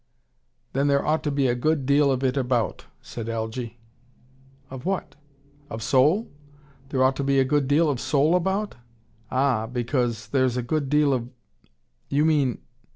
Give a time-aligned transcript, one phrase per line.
[0.73, 3.77] "Then there ought to be a good deal of it about," said Algy.
[4.71, 5.15] "Of what?
[5.69, 6.27] Of soul?
[6.89, 8.73] There ought to be a good deal of soul about?
[9.29, 11.29] Ah, because there's a good deal of,
[12.09, 12.61] you mean.